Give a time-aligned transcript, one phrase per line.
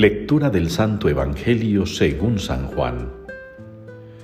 [0.00, 3.10] Lectura del Santo Evangelio según San Juan.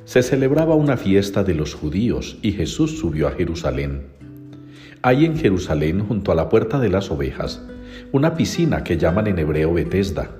[0.07, 4.07] Se celebraba una fiesta de los judíos y Jesús subió a Jerusalén.
[5.03, 7.63] Hay en Jerusalén, junto a la puerta de las ovejas,
[8.11, 10.31] una piscina que llaman en hebreo Betesda.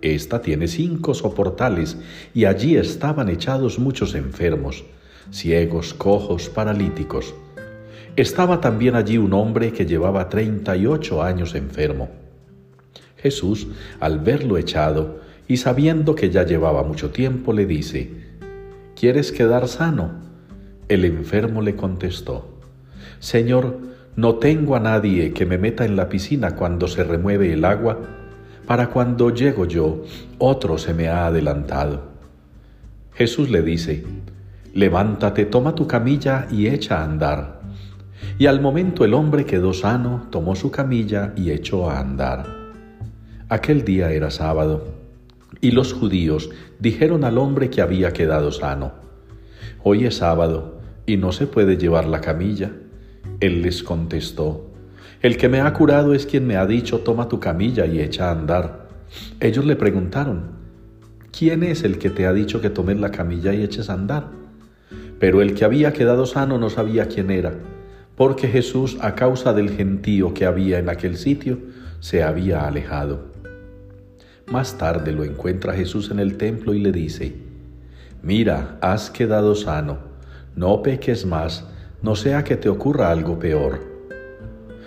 [0.00, 1.96] Esta tiene cinco soportales
[2.34, 4.84] y allí estaban echados muchos enfermos,
[5.30, 7.36] ciegos, cojos, paralíticos.
[8.16, 12.21] Estaba también allí un hombre que llevaba treinta y ocho años enfermo.
[13.22, 13.68] Jesús,
[14.00, 18.10] al verlo echado y sabiendo que ya llevaba mucho tiempo, le dice,
[18.98, 20.10] ¿Quieres quedar sano?
[20.88, 22.58] El enfermo le contestó,
[23.20, 23.78] Señor,
[24.16, 27.98] no tengo a nadie que me meta en la piscina cuando se remueve el agua,
[28.66, 30.04] para cuando llego yo,
[30.38, 32.12] otro se me ha adelantado.
[33.14, 34.04] Jesús le dice,
[34.74, 37.60] Levántate, toma tu camilla y echa a andar.
[38.38, 42.61] Y al momento el hombre quedó sano, tomó su camilla y echó a andar.
[43.52, 44.82] Aquel día era sábado,
[45.60, 48.94] y los judíos dijeron al hombre que había quedado sano,
[49.82, 52.70] Hoy es sábado, y no se puede llevar la camilla.
[53.40, 54.70] Él les contestó,
[55.20, 58.30] El que me ha curado es quien me ha dicho, toma tu camilla y echa
[58.30, 58.88] a andar.
[59.38, 60.52] Ellos le preguntaron,
[61.30, 64.30] ¿quién es el que te ha dicho que tomes la camilla y eches a andar?
[65.18, 67.52] Pero el que había quedado sano no sabía quién era,
[68.16, 71.58] porque Jesús, a causa del gentío que había en aquel sitio,
[72.00, 73.31] se había alejado.
[74.46, 77.34] Más tarde lo encuentra Jesús en el templo y le dice,
[78.22, 79.98] Mira, has quedado sano,
[80.54, 81.64] no peques más,
[82.02, 83.80] no sea que te ocurra algo peor.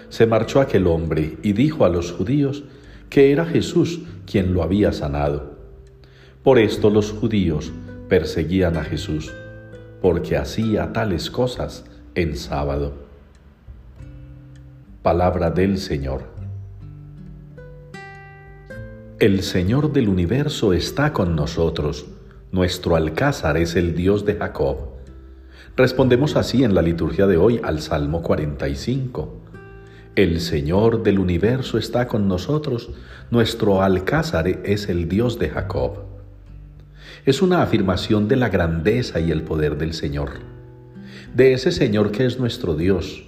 [0.10, 2.64] Se marchó aquel hombre y dijo a los judíos
[3.10, 5.56] que era Jesús quien lo había sanado.
[6.44, 7.74] Por esto los judíos
[8.08, 9.34] perseguían a Jesús,
[10.02, 12.94] porque hacía tales cosas en sábado.
[15.02, 16.35] Palabra del Señor.
[19.26, 22.06] El Señor del universo está con nosotros.
[22.52, 24.78] Nuestro alcázar es el Dios de Jacob.
[25.76, 29.42] Respondemos así en la liturgia de hoy al Salmo 45.
[30.16, 32.92] El Señor del universo está con nosotros.
[33.32, 36.04] Nuestro alcázar es el Dios de Jacob.
[37.26, 40.34] Es una afirmación de la grandeza y el poder del Señor.
[41.34, 43.24] De ese Señor que es nuestro Dios,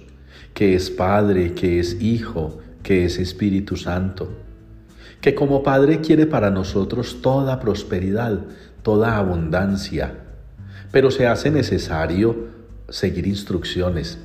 [0.54, 4.46] que es Padre, que es Hijo, que es Espíritu Santo
[5.20, 8.40] que como Padre quiere para nosotros toda prosperidad,
[8.82, 10.14] toda abundancia,
[10.92, 12.48] pero se hace necesario
[12.88, 14.18] seguir instrucciones,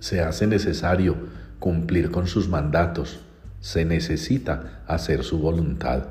[0.00, 1.16] se hace necesario
[1.58, 3.20] cumplir con sus mandatos,
[3.60, 6.08] se necesita hacer su voluntad.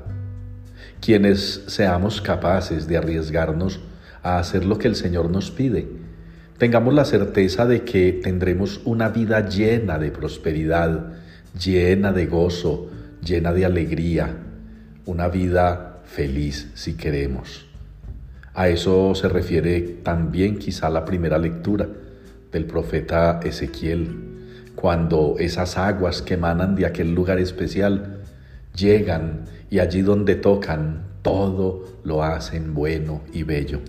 [1.00, 3.80] Quienes seamos capaces de arriesgarnos
[4.22, 5.88] a hacer lo que el Señor nos pide,
[6.58, 11.12] tengamos la certeza de que tendremos una vida llena de prosperidad,
[11.58, 12.90] llena de gozo,
[13.24, 14.36] llena de alegría,
[15.06, 17.66] una vida feliz si queremos.
[18.52, 21.88] A eso se refiere también quizá la primera lectura
[22.52, 28.20] del profeta Ezequiel, cuando esas aguas que emanan de aquel lugar especial
[28.76, 33.80] llegan y allí donde tocan todo lo hacen bueno y bello.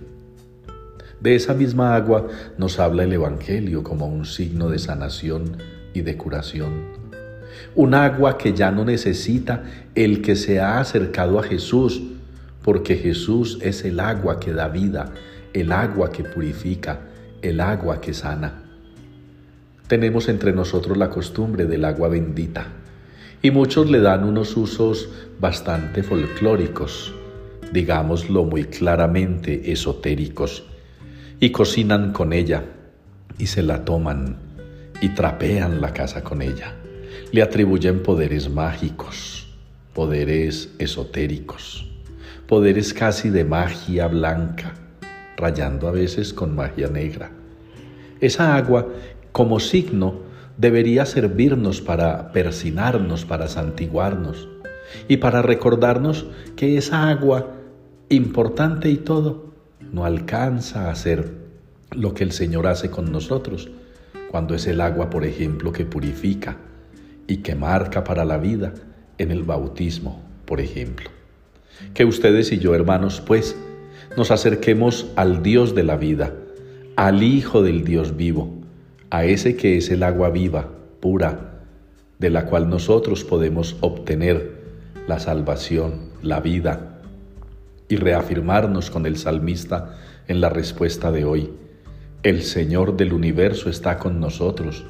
[1.20, 2.26] De esa misma agua
[2.56, 5.58] nos habla el Evangelio como un signo de sanación
[5.92, 7.05] y de curación
[7.74, 12.02] un agua que ya no necesita el que se ha acercado a Jesús,
[12.62, 15.12] porque Jesús es el agua que da vida,
[15.52, 17.00] el agua que purifica,
[17.42, 18.62] el agua que sana.
[19.86, 22.66] Tenemos entre nosotros la costumbre del agua bendita
[23.42, 27.14] y muchos le dan unos usos bastante folclóricos,
[27.72, 30.64] digámoslo muy claramente esotéricos,
[31.38, 32.64] y cocinan con ella
[33.38, 34.38] y se la toman
[35.00, 36.74] y trapean la casa con ella
[37.32, 39.46] le atribuyen poderes mágicos,
[39.94, 41.86] poderes esotéricos,
[42.46, 44.74] poderes casi de magia blanca,
[45.36, 47.30] rayando a veces con magia negra.
[48.20, 48.88] Esa agua,
[49.32, 50.20] como signo,
[50.56, 54.48] debería servirnos para persinarnos, para santiguarnos
[55.08, 56.26] y para recordarnos
[56.56, 57.54] que esa agua,
[58.08, 59.52] importante y todo,
[59.92, 61.34] no alcanza a hacer
[61.90, 63.70] lo que el Señor hace con nosotros,
[64.30, 66.56] cuando es el agua, por ejemplo, que purifica,
[67.26, 68.74] y que marca para la vida
[69.18, 71.10] en el bautismo, por ejemplo.
[71.94, 73.56] Que ustedes y yo, hermanos, pues,
[74.16, 76.32] nos acerquemos al Dios de la vida,
[76.96, 78.50] al Hijo del Dios vivo,
[79.10, 80.70] a ese que es el agua viva,
[81.00, 81.60] pura,
[82.18, 84.56] de la cual nosotros podemos obtener
[85.06, 87.00] la salvación, la vida,
[87.88, 89.96] y reafirmarnos con el salmista
[90.26, 91.50] en la respuesta de hoy.
[92.22, 94.84] El Señor del universo está con nosotros,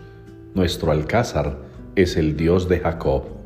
[0.55, 1.59] nuestro alcázar
[1.97, 3.46] es el Dios de Jacob.